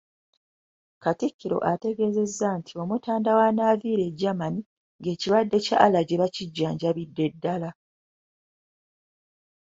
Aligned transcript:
Katikkiro 1.03 1.57
Mayiga 1.59 1.69
ategeezezza 1.73 2.47
nti 2.59 2.73
Omutanda 2.83 3.29
wanaaviira 3.39 4.03
e 4.09 4.15
Germany 4.21 4.57
ng'ekirwadde 4.99 5.57
kya 5.65 5.77
Allergy 5.85 6.15
bakijjanjabidde 6.21 7.25
ddala. 7.33 7.69